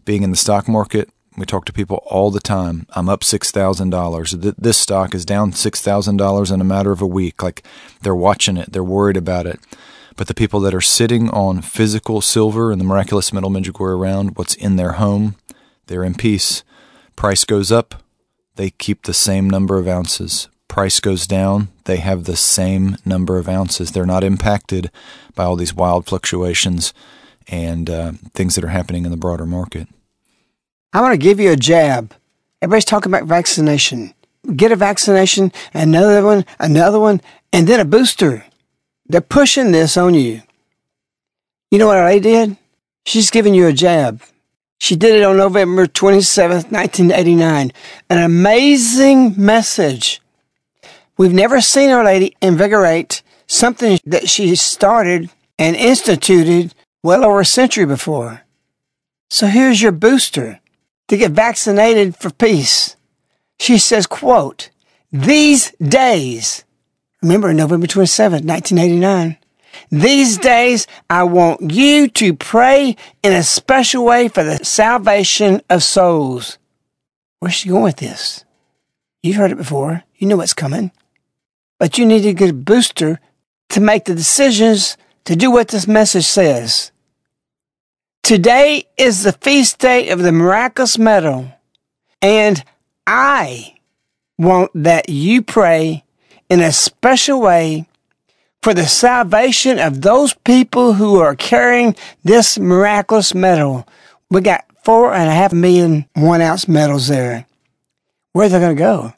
being 0.07 0.23
in 0.23 0.31
the 0.31 0.37
stock 0.38 0.67
market 0.67 1.11
we 1.38 1.47
talk 1.47 1.64
to 1.67 1.73
people 1.73 2.02
all 2.07 2.31
the 2.31 2.40
time. 2.40 2.87
I'm 2.90 3.09
up 3.09 3.21
$6,000. 3.21 4.55
This 4.59 4.76
stock 4.76 5.14
is 5.14 5.25
down 5.25 5.52
$6,000 5.52 6.52
in 6.52 6.61
a 6.61 6.64
matter 6.64 6.90
of 6.90 7.00
a 7.00 7.07
week. 7.07 7.43
Like 7.43 7.62
they're 8.02 8.14
watching 8.14 8.57
it, 8.57 8.73
they're 8.73 8.85
worried 8.85 9.17
about 9.17 9.47
it. 9.47 9.61
But 10.18 10.26
the 10.26 10.34
people 10.34 10.58
that 10.60 10.75
are 10.75 10.80
sitting 10.80 11.30
on 11.30 11.62
physical 11.62 12.20
silver 12.20 12.72
and 12.72 12.80
the 12.80 12.84
miraculous 12.84 13.32
medal 13.32 13.50
Medjugorje 13.50 13.96
around 13.96 14.37
what's 14.37 14.56
in 14.56 14.75
their 14.75 14.94
home, 14.94 15.37
they're 15.87 16.02
in 16.02 16.14
peace. 16.14 16.64
Price 17.14 17.44
goes 17.44 17.70
up, 17.70 18.02
they 18.56 18.70
keep 18.70 19.04
the 19.04 19.14
same 19.14 19.48
number 19.48 19.78
of 19.78 19.87
ounces. 19.87 20.48
Price 20.66 20.98
goes 20.98 21.28
down, 21.28 21.68
they 21.84 21.98
have 21.98 22.25
the 22.25 22.37
same 22.37 22.96
number 23.04 23.38
of 23.38 23.48
ounces. 23.48 23.92
They're 23.92 24.04
not 24.04 24.25
impacted 24.25 24.90
by 25.37 25.44
all 25.44 25.54
these 25.54 25.72
wild 25.72 26.06
fluctuations 26.06 26.92
and 27.46 27.88
uh, 27.88 28.12
things 28.34 28.56
that 28.56 28.64
are 28.64 28.68
happening 28.68 29.04
in 29.04 29.12
the 29.12 29.16
broader 29.16 29.46
market. 29.46 29.87
I 30.92 31.00
want 31.00 31.12
to 31.12 31.18
give 31.18 31.38
you 31.38 31.52
a 31.52 31.56
jab. 31.56 32.12
Everybody's 32.60 32.84
talking 32.84 33.12
about 33.12 33.28
vaccination. 33.28 34.14
Get 34.56 34.72
a 34.72 34.76
vaccination, 34.76 35.52
another 35.72 36.25
one, 36.25 36.44
another 36.58 36.98
one, 36.98 37.20
and 37.52 37.68
then 37.68 37.78
a 37.78 37.84
booster. 37.84 38.44
They're 39.08 39.20
pushing 39.20 39.72
this 39.72 39.96
on 39.96 40.14
you. 40.14 40.42
You 41.70 41.78
know 41.78 41.86
what 41.86 41.98
I 41.98 42.18
did? 42.18 42.56
She's 43.04 43.30
giving 43.30 43.54
you 43.54 43.66
a 43.66 43.72
jab. 43.72 44.22
She 44.78 44.96
did 44.96 45.16
it 45.16 45.24
on 45.24 45.36
November 45.36 45.86
27th, 45.86 46.70
1989. 46.70 47.72
An 48.10 48.18
amazing 48.18 49.34
message. 49.36 50.20
We've 51.16 51.32
never 51.32 51.60
seen 51.60 51.90
Our 51.90 52.04
Lady 52.04 52.36
invigorate 52.40 53.22
something 53.46 53.98
that 54.04 54.28
she 54.28 54.54
started 54.54 55.30
and 55.58 55.74
instituted 55.74 56.74
well 57.02 57.24
over 57.24 57.40
a 57.40 57.44
century 57.44 57.86
before. 57.86 58.42
So 59.30 59.46
here's 59.46 59.82
your 59.82 59.92
booster 59.92 60.60
to 61.08 61.16
get 61.16 61.32
vaccinated 61.32 62.16
for 62.16 62.30
peace. 62.30 62.96
She 63.58 63.78
says, 63.78 64.06
quote, 64.06 64.70
these 65.10 65.72
days, 65.72 66.64
remember 67.22 67.52
November 67.52 67.87
27, 67.87 68.46
1989, 68.46 69.37
these 69.90 70.38
days 70.38 70.87
I 71.08 71.25
want 71.25 71.70
you 71.70 72.08
to 72.08 72.34
pray 72.34 72.96
in 73.22 73.32
a 73.32 73.42
special 73.42 74.04
way 74.04 74.28
for 74.28 74.42
the 74.42 74.64
salvation 74.64 75.62
of 75.70 75.82
souls. 75.82 76.58
Where's 77.38 77.54
she 77.54 77.68
going 77.68 77.84
with 77.84 77.96
this? 77.96 78.44
You've 79.22 79.37
heard 79.37 79.52
it 79.52 79.58
before. 79.58 80.04
You 80.16 80.26
know 80.26 80.37
what's 80.37 80.54
coming. 80.54 80.90
But 81.78 81.98
you 81.98 82.06
need 82.06 82.26
a 82.26 82.52
booster 82.52 83.20
to 83.70 83.80
make 83.80 84.04
the 84.04 84.14
decisions 84.14 84.96
to 85.25 85.37
do 85.37 85.50
what 85.50 85.68
this 85.68 85.87
message 85.87 86.25
says. 86.25 86.90
Today 88.22 88.87
is 88.96 89.22
the 89.22 89.32
feast 89.32 89.78
day 89.78 90.10
of 90.10 90.20
the 90.20 90.32
miraculous 90.32 90.98
medal, 90.98 91.52
and 92.20 92.62
I 93.06 93.78
want 94.37 94.70
that 94.75 95.08
you 95.08 95.42
pray 95.42 96.04
in 96.49 96.61
a 96.61 96.73
special 96.73 97.40
way 97.40 97.87
for 98.62 98.75
the 98.75 98.87
salvation 98.87 99.78
of 99.78 100.02
those 100.02 100.35
people 100.35 100.95
who 100.95 101.21
are 101.21 101.37
carrying 101.37 101.95
this 102.25 102.59
miraculous 102.59 103.35
medal. 103.35 103.87
We 104.31 104.40
got 104.40 104.64
four 104.85 105.14
and 105.14 105.28
a 105.28 105.35
half 105.35 105.52
million 105.52 106.07
one 106.14 106.40
ounce 106.40 106.69
medals 106.69 107.09
there. 107.09 107.47
Where 108.33 108.47
are 108.47 108.49
they 108.49 108.59
going 108.59 108.76
to 108.76 108.81
go? 108.81 109.14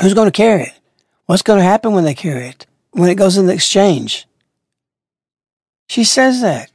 Who's 0.00 0.14
going 0.14 0.28
to 0.28 0.32
carry 0.32 0.64
it? 0.64 0.80
What's 1.26 1.42
going 1.42 1.58
to 1.58 1.64
happen 1.64 1.92
when 1.92 2.04
they 2.04 2.14
carry 2.14 2.48
it? 2.48 2.66
When 2.90 3.08
it 3.08 3.14
goes 3.14 3.36
in 3.36 3.46
the 3.46 3.54
exchange? 3.54 4.26
She 5.88 6.04
says 6.04 6.40
that. 6.42 6.70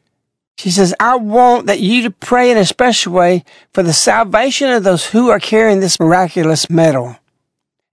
She 0.58 0.72
says, 0.72 0.94
I 1.00 1.16
want 1.18 1.68
that 1.68 1.80
you 1.80 2.02
to 2.04 2.12
pray 2.12 2.50
in 2.50 2.58
a 2.58 2.66
special 2.66 3.14
way 3.14 3.44
for 3.74 3.84
the 3.84 3.94
salvation 3.94 4.72
of 4.72 4.84
those 4.84 5.06
who 5.08 5.30
are 5.30 5.40
carrying 5.40 5.80
this 5.80 6.00
miraculous 6.00 6.70
medal. 6.70 7.16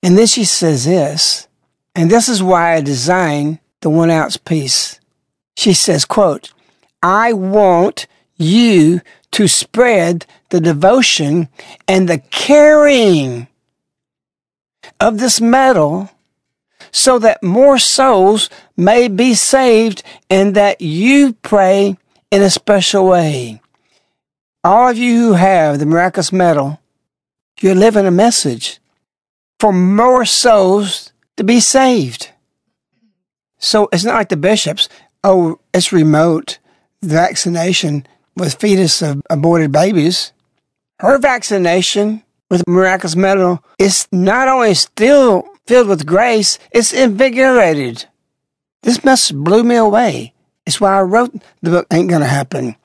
And 0.02 0.16
then 0.16 0.26
she 0.26 0.44
says 0.44 0.87
this, 0.87 1.47
and 1.94 2.10
this 2.10 2.28
is 2.28 2.42
why 2.42 2.74
I 2.74 2.80
designed 2.80 3.58
the 3.80 3.90
one 3.90 4.10
ounce 4.10 4.36
piece. 4.36 4.98
She 5.56 5.72
says, 5.72 6.04
quote, 6.04 6.52
I 7.02 7.32
want 7.32 8.06
you 8.36 9.00
to 9.32 9.46
spread 9.46 10.26
the 10.50 10.60
devotion 10.60 11.48
and 11.86 12.08
the 12.08 12.18
carrying 12.18 13.48
of 15.00 15.18
this 15.18 15.40
medal 15.40 16.10
so 16.90 17.18
that 17.18 17.42
more 17.42 17.78
souls 17.78 18.48
may 18.76 19.08
be 19.08 19.34
saved 19.34 20.02
and 20.30 20.54
that 20.54 20.80
you 20.80 21.32
pray 21.42 21.96
in 22.30 22.42
a 22.42 22.50
special 22.50 23.06
way. 23.08 23.60
All 24.62 24.88
of 24.88 24.96
you 24.96 25.18
who 25.18 25.32
have 25.34 25.78
the 25.78 25.86
miraculous 25.86 26.32
medal, 26.32 26.80
you're 27.60 27.74
living 27.74 28.06
a 28.06 28.10
message 28.10 28.80
for 29.58 29.72
more 29.72 30.24
souls 30.24 31.12
to 31.36 31.44
be 31.44 31.60
saved. 31.60 32.30
So 33.58 33.88
it's 33.92 34.04
not 34.04 34.14
like 34.14 34.28
the 34.28 34.36
bishops, 34.36 34.88
oh, 35.22 35.58
it's 35.72 35.92
remote 35.92 36.58
vaccination 37.02 38.06
with 38.36 38.54
fetus 38.54 39.02
of 39.02 39.22
aborted 39.30 39.72
babies. 39.72 40.32
Her 41.00 41.18
vaccination 41.18 42.22
with 42.50 42.66
miraculous 42.68 43.16
medal 43.16 43.64
is 43.78 44.06
not 44.12 44.48
only 44.48 44.74
still 44.74 45.48
filled 45.66 45.88
with 45.88 46.06
grace, 46.06 46.58
it's 46.70 46.92
invigorated. 46.92 48.06
This 48.82 49.02
message 49.02 49.36
blew 49.36 49.64
me 49.64 49.76
away. 49.76 50.34
It's 50.66 50.80
why 50.80 50.98
I 50.98 51.02
wrote 51.02 51.34
the 51.62 51.70
book 51.70 51.86
Ain't 51.90 52.10
Gonna 52.10 52.26
Happen. 52.26 52.76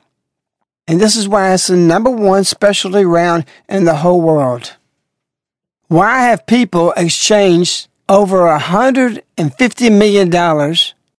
And 0.88 1.00
this 1.00 1.16
is 1.16 1.28
why 1.28 1.54
it's 1.54 1.68
the 1.68 1.76
number 1.76 2.10
one 2.10 2.46
specialty 2.46 3.06
round 3.06 3.46
in 3.68 3.84
the 3.84 3.98
whole 3.98 4.22
world. 4.22 4.76
Why 5.88 6.24
have 6.24 6.48
people 6.48 6.94
exchanged 6.98 7.89
over 8.10 8.40
$150 8.40 9.22
million 9.98 10.32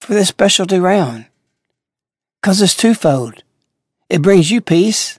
for 0.01 0.15
this 0.15 0.29
specialty 0.29 0.79
round? 0.79 1.27
Because 2.41 2.61
it's 2.61 2.77
twofold. 2.77 3.43
It 4.09 4.23
brings 4.23 4.51
you 4.51 4.61
peace, 4.61 5.19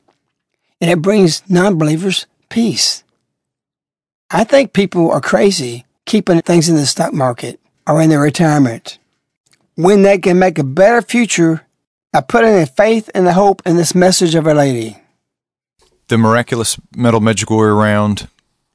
and 0.81 0.91
it 0.91 1.01
brings 1.01 1.41
non 1.49 1.77
believers 1.77 2.27
peace. 2.49 3.03
I 4.29 4.43
think 4.43 4.73
people 4.73 5.11
are 5.11 5.21
crazy 5.21 5.85
keeping 6.05 6.41
things 6.41 6.67
in 6.67 6.75
the 6.75 6.85
stock 6.85 7.13
market 7.13 7.59
or 7.87 8.01
in 8.01 8.09
their 8.09 8.19
retirement 8.19 8.97
when 9.75 10.01
they 10.01 10.17
can 10.17 10.37
make 10.37 10.59
a 10.59 10.63
better 10.63 11.01
future 11.01 11.65
by 12.11 12.21
putting 12.21 12.51
their 12.51 12.65
faith 12.65 13.09
and 13.15 13.25
the 13.25 13.33
hope 13.33 13.61
in 13.65 13.77
this 13.77 13.95
message 13.95 14.35
of 14.35 14.45
Our 14.45 14.53
Lady. 14.53 14.97
The 16.09 16.17
miraculous 16.17 16.77
medal 16.95 17.21
Medjugorje 17.21 17.77
round 17.77 18.27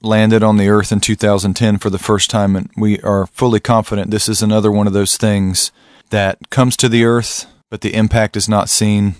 landed 0.02 0.42
on 0.42 0.56
the 0.56 0.68
earth 0.68 0.92
in 0.92 1.00
2010 1.00 1.78
for 1.78 1.90
the 1.90 1.98
first 1.98 2.30
time, 2.30 2.56
and 2.56 2.70
we 2.76 3.00
are 3.00 3.26
fully 3.28 3.60
confident 3.60 4.10
this 4.10 4.28
is 4.28 4.42
another 4.42 4.70
one 4.70 4.86
of 4.86 4.92
those 4.92 5.16
things 5.16 5.72
that 6.10 6.50
comes 6.50 6.76
to 6.76 6.88
the 6.88 7.04
earth, 7.04 7.46
but 7.70 7.80
the 7.80 7.94
impact 7.94 8.36
is 8.36 8.48
not 8.48 8.68
seen 8.68 9.16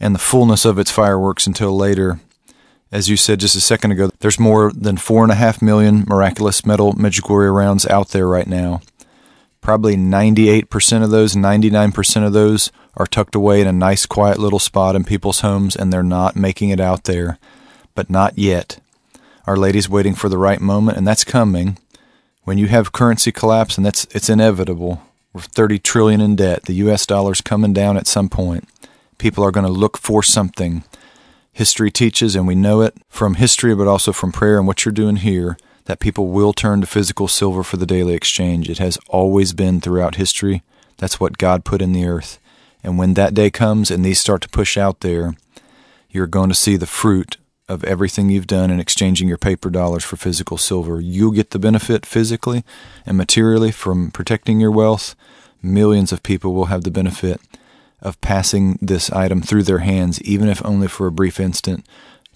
and 0.00 0.14
the 0.14 0.20
fullness 0.20 0.64
of 0.64 0.78
its 0.78 0.90
fireworks 0.90 1.46
until 1.46 1.76
later. 1.76 2.20
As 2.90 3.08
you 3.08 3.16
said 3.16 3.40
just 3.40 3.56
a 3.56 3.60
second 3.60 3.92
ago, 3.92 4.10
there's 4.20 4.38
more 4.38 4.72
than 4.72 4.96
four 4.96 5.22
and 5.22 5.32
a 5.32 5.36
half 5.36 5.62
million 5.62 6.04
miraculous 6.06 6.66
medal 6.66 6.92
Medjugorje 6.92 7.54
rounds 7.54 7.86
out 7.86 8.08
there 8.08 8.26
right 8.26 8.46
now. 8.46 8.82
Probably 9.60 9.96
98% 9.96 11.04
of 11.04 11.10
those, 11.10 11.34
99% 11.34 12.26
of 12.26 12.32
those 12.32 12.72
are 12.96 13.06
tucked 13.06 13.34
away 13.34 13.60
in 13.60 13.68
a 13.68 13.72
nice, 13.72 14.06
quiet 14.06 14.38
little 14.38 14.58
spot 14.58 14.96
in 14.96 15.04
people's 15.04 15.40
homes, 15.40 15.76
and 15.76 15.92
they're 15.92 16.02
not 16.02 16.36
making 16.36 16.70
it 16.70 16.80
out 16.80 17.04
there. 17.04 17.38
But 17.94 18.10
not 18.10 18.36
yet. 18.36 18.80
Our 19.46 19.56
Lady's 19.56 19.88
waiting 19.88 20.14
for 20.14 20.28
the 20.28 20.38
right 20.38 20.60
moment, 20.60 20.98
and 20.98 21.06
that's 21.06 21.24
coming. 21.24 21.78
When 22.44 22.58
you 22.58 22.68
have 22.68 22.92
currency 22.92 23.32
collapse, 23.32 23.76
and 23.76 23.86
that's 23.86 24.04
it's 24.10 24.28
inevitable. 24.28 25.02
We're 25.32 25.42
30 25.42 25.78
trillion 25.78 26.20
in 26.20 26.36
debt. 26.36 26.64
The 26.64 26.74
U.S. 26.74 27.06
dollar's 27.06 27.40
coming 27.40 27.72
down 27.72 27.96
at 27.96 28.06
some 28.06 28.28
point. 28.28 28.68
People 29.18 29.44
are 29.44 29.50
going 29.50 29.66
to 29.66 29.72
look 29.72 29.96
for 29.96 30.22
something. 30.22 30.84
History 31.52 31.90
teaches, 31.90 32.36
and 32.36 32.46
we 32.46 32.54
know 32.54 32.80
it 32.82 32.94
from 33.08 33.34
history, 33.34 33.74
but 33.74 33.88
also 33.88 34.12
from 34.12 34.32
prayer 34.32 34.58
and 34.58 34.66
what 34.66 34.84
you're 34.84 34.92
doing 34.92 35.16
here 35.16 35.56
that 35.86 36.00
people 36.00 36.28
will 36.28 36.52
turn 36.52 36.80
to 36.80 36.86
physical 36.86 37.28
silver 37.28 37.62
for 37.62 37.76
the 37.76 37.86
daily 37.86 38.14
exchange. 38.14 38.70
It 38.70 38.78
has 38.78 38.98
always 39.08 39.52
been 39.52 39.80
throughout 39.80 40.14
history. 40.14 40.62
That's 40.98 41.18
what 41.18 41.38
God 41.38 41.64
put 41.64 41.82
in 41.82 41.92
the 41.92 42.06
earth. 42.06 42.38
And 42.84 42.98
when 42.98 43.14
that 43.14 43.34
day 43.34 43.50
comes 43.50 43.90
and 43.90 44.04
these 44.04 44.20
start 44.20 44.42
to 44.42 44.48
push 44.48 44.76
out 44.76 45.00
there, 45.00 45.34
you're 46.10 46.26
going 46.26 46.48
to 46.48 46.54
see 46.54 46.76
the 46.76 46.86
fruit 46.86 47.36
of 47.68 47.84
everything 47.84 48.28
you've 48.28 48.46
done 48.46 48.70
in 48.70 48.80
exchanging 48.80 49.28
your 49.28 49.38
paper 49.38 49.70
dollars 49.70 50.04
for 50.04 50.16
physical 50.16 50.58
silver. 50.58 51.00
You'll 51.00 51.30
get 51.30 51.50
the 51.50 51.58
benefit 51.58 52.04
physically 52.04 52.64
and 53.06 53.16
materially 53.16 53.70
from 53.70 54.10
protecting 54.10 54.60
your 54.60 54.70
wealth. 54.70 55.14
Millions 55.62 56.12
of 56.12 56.22
people 56.22 56.54
will 56.54 56.66
have 56.66 56.84
the 56.84 56.90
benefit 56.90 57.40
of 58.00 58.20
passing 58.20 58.78
this 58.82 59.10
item 59.12 59.40
through 59.40 59.62
their 59.62 59.78
hands, 59.78 60.20
even 60.22 60.48
if 60.48 60.64
only 60.64 60.88
for 60.88 61.06
a 61.06 61.12
brief 61.12 61.38
instant, 61.38 61.86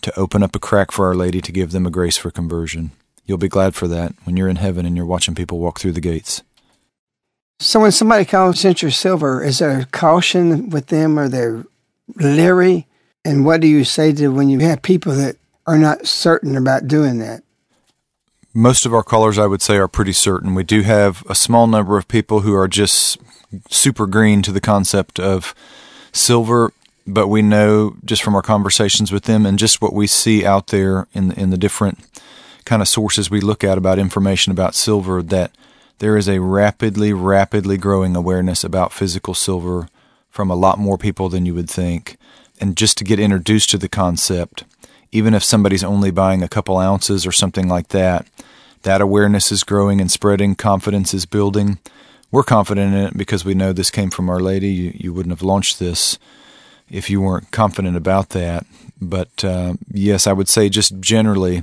to 0.02 0.16
open 0.18 0.42
up 0.42 0.54
a 0.54 0.60
crack 0.60 0.92
for 0.92 1.06
Our 1.06 1.14
Lady 1.14 1.40
to 1.40 1.52
give 1.52 1.72
them 1.72 1.86
a 1.86 1.90
grace 1.90 2.16
for 2.16 2.30
conversion. 2.30 2.92
You'll 3.24 3.38
be 3.38 3.48
glad 3.48 3.74
for 3.74 3.88
that 3.88 4.14
when 4.24 4.36
you're 4.36 4.48
in 4.48 4.56
heaven 4.56 4.86
and 4.86 4.96
you're 4.96 5.04
watching 5.04 5.34
people 5.34 5.58
walk 5.58 5.80
through 5.80 5.92
the 5.92 6.00
gates. 6.00 6.42
So 7.58 7.80
when 7.80 7.90
somebody 7.90 8.24
calls 8.24 8.60
Century 8.60 8.92
Silver, 8.92 9.42
is 9.42 9.58
there 9.58 9.88
caution 9.90 10.70
with 10.70 10.86
them 10.86 11.18
or 11.18 11.28
they're 11.28 11.64
leery? 12.14 12.86
And 13.26 13.44
what 13.44 13.60
do 13.60 13.66
you 13.66 13.82
say 13.82 14.12
to 14.12 14.28
when 14.28 14.48
you 14.48 14.60
have 14.60 14.82
people 14.82 15.12
that 15.16 15.34
are 15.66 15.78
not 15.78 16.06
certain 16.06 16.56
about 16.56 16.86
doing 16.86 17.18
that? 17.18 17.42
Most 18.54 18.86
of 18.86 18.94
our 18.94 19.02
callers, 19.02 19.36
I 19.36 19.46
would 19.46 19.60
say, 19.60 19.78
are 19.78 19.88
pretty 19.88 20.12
certain. 20.12 20.54
We 20.54 20.62
do 20.62 20.82
have 20.82 21.24
a 21.28 21.34
small 21.34 21.66
number 21.66 21.98
of 21.98 22.06
people 22.06 22.42
who 22.42 22.54
are 22.54 22.68
just 22.68 23.18
super 23.68 24.06
green 24.06 24.42
to 24.42 24.52
the 24.52 24.60
concept 24.60 25.18
of 25.18 25.56
silver, 26.12 26.72
but 27.04 27.26
we 27.26 27.42
know 27.42 27.96
just 28.04 28.22
from 28.22 28.36
our 28.36 28.42
conversations 28.42 29.10
with 29.10 29.24
them 29.24 29.44
and 29.44 29.58
just 29.58 29.82
what 29.82 29.92
we 29.92 30.06
see 30.06 30.46
out 30.46 30.68
there 30.68 31.08
in 31.12 31.32
in 31.32 31.50
the 31.50 31.58
different 31.58 31.98
kind 32.64 32.80
of 32.80 32.86
sources 32.86 33.28
we 33.28 33.40
look 33.40 33.64
at 33.64 33.76
about 33.76 33.98
information 33.98 34.52
about 34.52 34.76
silver 34.76 35.20
that 35.20 35.50
there 35.98 36.16
is 36.16 36.28
a 36.28 36.40
rapidly, 36.40 37.12
rapidly 37.12 37.76
growing 37.76 38.14
awareness 38.14 38.62
about 38.62 38.92
physical 38.92 39.34
silver 39.34 39.88
from 40.30 40.48
a 40.48 40.54
lot 40.54 40.78
more 40.78 40.96
people 40.96 41.28
than 41.28 41.44
you 41.44 41.54
would 41.54 41.68
think. 41.68 42.16
And 42.60 42.76
just 42.76 42.98
to 42.98 43.04
get 43.04 43.20
introduced 43.20 43.70
to 43.70 43.78
the 43.78 43.88
concept, 43.88 44.64
even 45.12 45.34
if 45.34 45.44
somebody's 45.44 45.84
only 45.84 46.10
buying 46.10 46.42
a 46.42 46.48
couple 46.48 46.78
ounces 46.78 47.26
or 47.26 47.32
something 47.32 47.68
like 47.68 47.88
that, 47.88 48.26
that 48.82 49.00
awareness 49.00 49.50
is 49.52 49.64
growing 49.64 50.00
and 50.00 50.10
spreading, 50.10 50.54
confidence 50.54 51.12
is 51.12 51.26
building. 51.26 51.78
We're 52.30 52.42
confident 52.42 52.94
in 52.94 53.00
it 53.00 53.16
because 53.16 53.44
we 53.44 53.54
know 53.54 53.72
this 53.72 53.90
came 53.90 54.10
from 54.10 54.28
Our 54.28 54.40
Lady. 54.40 54.68
You, 54.68 54.92
you 54.94 55.12
wouldn't 55.12 55.32
have 55.32 55.42
launched 55.42 55.78
this 55.78 56.18
if 56.90 57.10
you 57.10 57.20
weren't 57.20 57.50
confident 57.50 57.96
about 57.96 58.30
that. 58.30 58.64
But 59.00 59.44
uh, 59.44 59.74
yes, 59.92 60.26
I 60.26 60.32
would 60.32 60.48
say 60.48 60.68
just 60.68 61.00
generally, 61.00 61.62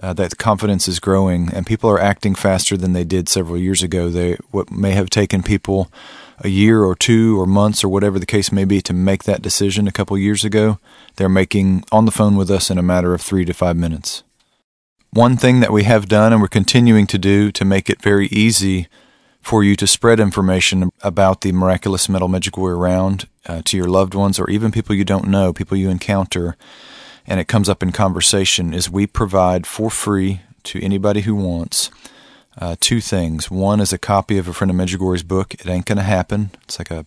uh, 0.00 0.12
that 0.12 0.36
confidence 0.36 0.88
is 0.88 1.00
growing 1.00 1.52
and 1.52 1.66
people 1.66 1.88
are 1.90 2.00
acting 2.00 2.34
faster 2.34 2.76
than 2.76 2.92
they 2.92 3.04
did 3.04 3.28
several 3.28 3.58
years 3.58 3.82
ago. 3.82 4.08
They 4.08 4.36
what 4.50 4.70
may 4.70 4.92
have 4.92 5.10
taken 5.10 5.42
people 5.42 5.90
a 6.40 6.48
year 6.48 6.82
or 6.82 6.94
two 6.94 7.40
or 7.40 7.46
months 7.46 7.82
or 7.82 7.88
whatever 7.88 8.18
the 8.18 8.26
case 8.26 8.52
may 8.52 8.64
be 8.64 8.80
to 8.82 8.92
make 8.92 9.24
that 9.24 9.42
decision 9.42 9.88
a 9.88 9.92
couple 9.92 10.16
years 10.18 10.44
ago, 10.44 10.78
they're 11.16 11.28
making 11.28 11.84
on 11.90 12.04
the 12.04 12.10
phone 12.10 12.36
with 12.36 12.50
us 12.50 12.70
in 12.70 12.78
a 12.78 12.82
matter 12.82 13.14
of 13.14 13.22
3 13.22 13.44
to 13.44 13.54
5 13.54 13.76
minutes. 13.76 14.22
One 15.12 15.36
thing 15.36 15.60
that 15.60 15.72
we 15.72 15.84
have 15.84 16.08
done 16.08 16.32
and 16.32 16.42
we're 16.42 16.48
continuing 16.48 17.06
to 17.06 17.18
do 17.18 17.50
to 17.52 17.64
make 17.64 17.88
it 17.88 18.02
very 18.02 18.26
easy 18.26 18.88
for 19.40 19.62
you 19.62 19.76
to 19.76 19.86
spread 19.86 20.20
information 20.20 20.90
about 21.02 21.40
the 21.40 21.52
miraculous 21.52 22.08
medal 22.08 22.28
Medjugorje 22.28 22.78
round 22.78 23.28
uh, 23.46 23.62
to 23.64 23.76
your 23.76 23.88
loved 23.88 24.14
ones 24.14 24.38
or 24.38 24.50
even 24.50 24.72
people 24.72 24.94
you 24.94 25.04
don't 25.04 25.28
know, 25.28 25.52
people 25.52 25.76
you 25.76 25.88
encounter 25.88 26.56
and 27.26 27.40
it 27.40 27.48
comes 27.48 27.68
up 27.68 27.82
in 27.82 27.92
conversation 27.92 28.72
is 28.72 28.90
we 28.90 29.06
provide 29.06 29.66
for 29.66 29.90
free 29.90 30.40
to 30.64 30.82
anybody 30.82 31.22
who 31.22 31.34
wants 31.34 31.90
uh, 32.58 32.76
two 32.80 33.00
things. 33.00 33.50
One 33.50 33.80
is 33.80 33.92
a 33.92 33.98
copy 33.98 34.38
of 34.38 34.48
a 34.48 34.52
friend 34.52 34.70
of 34.70 34.76
Medjugorje's 34.76 35.22
book. 35.22 35.54
It 35.54 35.68
ain't 35.68 35.86
gonna 35.86 36.02
happen. 36.02 36.50
It's 36.64 36.78
like 36.78 36.90
a 36.90 37.06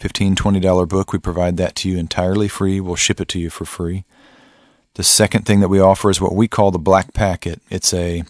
$15, 0.00 0.34
$20 0.34 0.88
book. 0.88 1.12
We 1.12 1.18
provide 1.18 1.56
that 1.56 1.74
to 1.76 1.88
you 1.88 1.98
entirely 1.98 2.48
free. 2.48 2.80
We'll 2.80 2.96
ship 2.96 3.20
it 3.20 3.28
to 3.28 3.38
you 3.38 3.50
for 3.50 3.64
free. 3.64 4.04
The 4.94 5.02
second 5.02 5.44
thing 5.44 5.60
that 5.60 5.68
we 5.68 5.80
offer 5.80 6.10
is 6.10 6.20
what 6.20 6.34
we 6.34 6.48
call 6.48 6.70
the 6.70 6.78
Black 6.78 7.12
Packet. 7.12 7.60
It's 7.70 7.92
a 7.92 8.24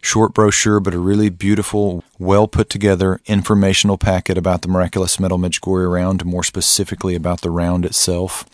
short 0.00 0.34
brochure, 0.34 0.80
but 0.80 0.94
a 0.94 0.98
really 0.98 1.28
beautiful, 1.28 2.04
well 2.18 2.48
put 2.48 2.70
together 2.70 3.20
informational 3.26 3.98
packet 3.98 4.38
about 4.38 4.62
the 4.62 4.68
miraculous 4.68 5.18
medal 5.18 5.38
Medjugorje 5.38 5.90
round, 5.92 6.24
more 6.24 6.44
specifically 6.44 7.14
about 7.14 7.40
the 7.40 7.50
round 7.50 7.84
itself. 7.84 8.44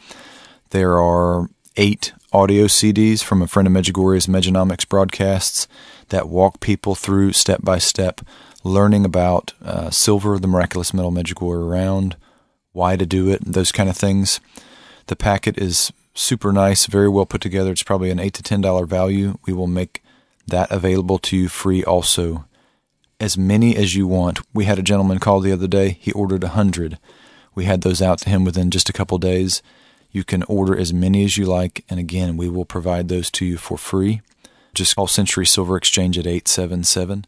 There 0.71 1.01
are 1.01 1.51
eight 1.77 2.13
audio 2.33 2.65
CDs 2.65 3.23
from 3.23 3.43
a 3.43 3.47
friend 3.47 3.67
of 3.67 3.75
Medjugorje's 3.75 4.27
Mejanomics 4.27 4.89
broadcasts 4.89 5.69
that 6.13 6.29
walk 6.29 6.61
people 6.61 6.95
through 6.95 7.33
step 7.33 7.63
by 7.63 7.79
step, 7.79 8.21
learning 8.63 9.05
about 9.05 9.55
uh, 9.65 9.91
silver, 9.91 10.39
the 10.39 10.47
miraculous 10.47 10.95
medal 10.95 11.11
Medjugorje 11.11 11.69
round, 11.69 12.17
why 12.73 12.97
to 12.97 13.05
do 13.05 13.29
it, 13.31 13.41
those 13.45 13.73
kind 13.73 13.89
of 13.89 13.97
things. 13.97 14.39
The 15.07 15.17
packet 15.17 15.59
is 15.59 15.93
super 16.15 16.53
nice, 16.53 16.87
very 16.87 17.09
well 17.09 17.27
put 17.27 17.41
together. 17.41 17.73
It's 17.73 17.83
probably 17.83 18.11
an 18.11 18.21
eight 18.21 18.35
to 18.35 18.43
ten 18.43 18.61
dollar 18.61 18.87
value. 18.87 19.39
We 19.47 19.53
will 19.53 19.67
make 19.67 20.03
that 20.47 20.71
available 20.71 21.19
to 21.19 21.37
you 21.37 21.49
free 21.49 21.83
also. 21.83 22.45
As 23.19 23.39
many 23.39 23.77
as 23.77 23.95
you 23.95 24.07
want. 24.07 24.41
We 24.53 24.65
had 24.65 24.79
a 24.79 24.83
gentleman 24.83 25.19
call 25.19 25.41
the 25.41 25.53
other 25.53 25.69
day. 25.69 25.97
He 26.01 26.13
ordered 26.13 26.45
a 26.45 26.49
hundred. 26.49 26.99
We 27.55 27.65
had 27.65 27.83
those 27.83 28.03
out 28.03 28.19
to 28.21 28.31
him 28.31 28.45
within 28.45 28.71
just 28.71 28.89
a 28.89 28.93
couple 28.93 29.19
days. 29.19 29.63
You 30.11 30.25
can 30.25 30.43
order 30.45 30.77
as 30.77 30.93
many 30.93 31.25
as 31.25 31.39
you 31.39 31.47
like, 31.47 31.85
and 31.89 31.99
again, 31.99 32.37
we 32.37 32.49
will 32.49 32.65
provide 32.65 33.09
those 33.09 33.31
to 33.33 33.47
you 33.47 33.57
for 33.57 33.79
free. 33.79 34.21
Just 34.75 34.97
call 34.97 35.07
Century 35.07 35.47
Silver 35.47 35.77
Exchange 35.77 36.19
at 36.19 36.27
877 36.27 37.27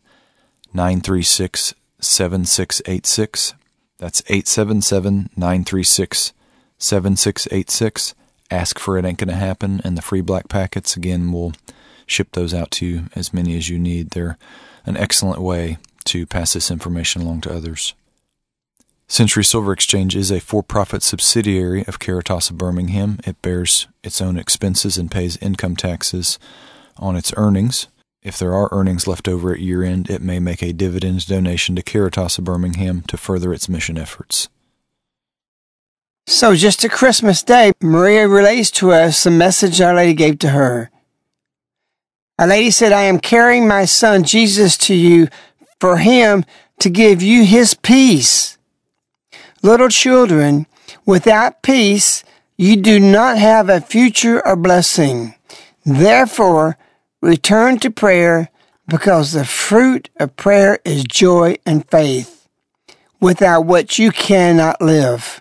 936 0.73 1.75
7686. 2.01 3.55
That's 3.99 4.23
877 4.27 5.31
936 5.37 6.33
7686. 6.79 8.15
Ask 8.51 8.79
for 8.79 8.99
it 8.99 9.05
ain't 9.05 9.19
to 9.19 9.35
happen, 9.35 9.81
and 9.85 9.97
the 9.97 10.03
free 10.03 10.21
black 10.21 10.49
packets, 10.49 10.97
again, 10.97 11.33
we'll 11.33 11.53
ship 12.07 12.29
those 12.33 12.53
out 12.53 12.71
to 12.73 12.87
you 12.87 13.05
as 13.15 13.33
many 13.33 13.57
as 13.57 13.69
you 13.69 13.79
need. 13.79 14.11
They're 14.11 14.39
an 14.85 14.97
excellent 14.97 15.41
way 15.41 15.79
to 16.05 16.27
pass 16.27 16.53
this 16.53 16.71
information 16.71 17.23
along 17.23 17.43
to 17.43 17.55
others. 17.55 17.95
Century 19.07 19.45
Silver 19.45 19.73
Exchange 19.73 20.17
is 20.17 20.31
a 20.31 20.41
for 20.41 20.63
profit 20.63 21.03
subsidiary 21.03 21.85
of 21.87 21.99
Caritas 21.99 22.51
of 22.51 22.59
Birmingham. 22.59 23.19
It 23.27 23.41
bears 23.43 23.87
its 24.03 24.21
own 24.21 24.39
expenses 24.39 24.97
and 24.97 25.11
pays 25.11 25.37
income 25.39 25.77
taxes 25.77 26.39
on 26.97 27.17
its 27.17 27.33
earnings. 27.37 27.89
If 28.23 28.39
there 28.39 28.55
are 28.55 28.71
earnings 28.73 29.07
left 29.07 29.29
over 29.29 29.53
at 29.53 29.61
year 29.61 29.83
end, 29.83 30.09
it 30.09 30.23
may 30.23 30.39
make 30.39 30.63
a 30.63 30.73
dividend 30.73 31.27
donation 31.27 31.77
to 31.77 31.83
Caritas 31.83 32.39
of 32.39 32.45
Birmingham 32.45 33.03
to 33.09 33.17
further 33.17 33.53
its 33.53 33.69
mission 33.69 33.99
efforts. 33.99 34.49
So, 36.27 36.55
just 36.55 36.81
to 36.81 36.89
Christmas 36.89 37.43
Day, 37.43 37.73
Maria 37.83 38.27
relates 38.27 38.71
to 38.73 38.93
us 38.93 39.25
the 39.25 39.31
message 39.31 39.81
Our 39.81 39.95
Lady 39.95 40.15
gave 40.15 40.39
to 40.39 40.51
her. 40.51 40.91
A 42.39 42.47
lady 42.47 42.71
said, 42.71 42.93
I 42.93 43.03
am 43.03 43.21
carrying 43.21 43.69
my 43.69 43.85
son 43.85 44.25
Jesus 44.25 44.77
to 44.79 44.95
you 44.95 45.29
for 45.79 45.99
him 45.99 46.45
to 46.81 46.91
give 46.91 47.23
you 47.23 47.45
his 47.45 47.75
peace. 47.75 48.59
Little 49.63 49.89
children, 49.89 50.67
without 51.07 51.63
peace, 51.63 52.25
you 52.57 52.77
do 52.77 52.99
not 52.99 53.39
have 53.39 53.69
a 53.69 53.81
future 53.81 54.45
or 54.47 54.57
blessing. 54.57 55.35
Therefore, 55.85 56.77
return 57.25 57.79
to 57.79 57.91
prayer 57.91 58.51
because 58.87 59.33
the 59.33 59.47
fruit 59.47 60.11
of 60.21 60.37
prayer 60.37 60.79
is 60.85 61.05
joy 61.05 61.57
and 61.65 61.89
faith, 61.89 62.47
without 63.19 63.65
which 63.65 63.99
you 63.99 64.11
cannot 64.13 64.83
live. 64.83 65.41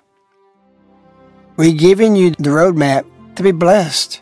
We're 1.58 1.78
giving 1.78 2.16
you 2.16 2.32
the 2.32 2.52
roadmap 2.52 3.06
to 3.36 3.44
be 3.44 3.52
blessed. 3.52 4.22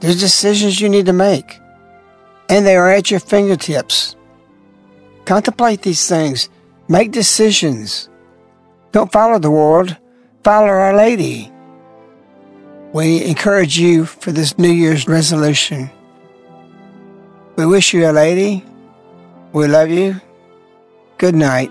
There's 0.00 0.18
decisions 0.18 0.80
you 0.80 0.88
need 0.88 1.04
to 1.04 1.12
make, 1.12 1.60
and 2.48 2.64
they 2.64 2.76
are 2.76 2.90
at 2.90 3.10
your 3.10 3.20
fingertips. 3.20 4.16
Contemplate 5.26 5.82
these 5.82 6.08
things, 6.08 6.48
make 6.88 7.10
decisions. 7.12 8.08
Don't 8.92 9.12
follow 9.12 9.38
the 9.38 9.50
world, 9.50 9.98
follow 10.42 10.68
Our 10.68 10.96
Lady. 10.96 11.52
We 12.94 13.22
encourage 13.22 13.78
you 13.78 14.06
for 14.06 14.32
this 14.32 14.56
New 14.56 14.72
Year's 14.72 15.06
resolution. 15.06 15.90
We 17.56 17.64
wish 17.64 17.94
you 17.94 18.04
a 18.04 18.12
lady. 18.12 18.62
We 19.54 19.66
love 19.66 19.88
you. 19.88 20.20
Good 21.16 21.34
night. 21.34 21.70